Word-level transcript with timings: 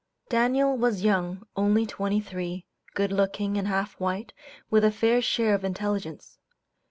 Daniel 0.29 0.75
was 0.75 1.03
young, 1.03 1.45
only 1.55 1.85
twenty 1.85 2.19
three, 2.19 2.65
good 2.95 3.11
looking, 3.11 3.55
and 3.55 3.67
half 3.67 3.93
white, 3.99 4.33
with 4.71 4.83
a 4.83 4.89
fair 4.91 5.21
share 5.21 5.53
of 5.53 5.63
intelligence. 5.63 6.39